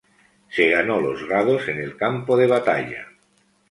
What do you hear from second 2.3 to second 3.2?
de batalla.